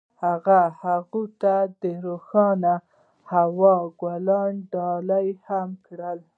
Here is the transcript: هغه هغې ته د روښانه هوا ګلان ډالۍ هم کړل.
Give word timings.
هغه 0.23 0.59
هغې 0.83 1.23
ته 1.41 1.55
د 1.81 1.83
روښانه 2.05 2.73
هوا 3.31 3.75
ګلان 4.01 4.53
ډالۍ 4.73 5.27
هم 5.47 5.69
کړل. 5.85 6.19